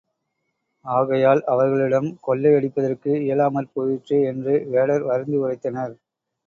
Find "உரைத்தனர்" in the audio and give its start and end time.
5.43-5.95